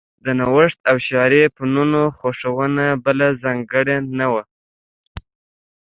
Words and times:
د 0.25 0.27
نوښت 0.39 0.79
او 0.91 0.97
شعري 1.07 1.43
فنونو 1.55 2.01
خوښونه 2.17 2.85
بله 3.03 3.27
ځانګړنه 3.43 4.25
وه 4.33 4.43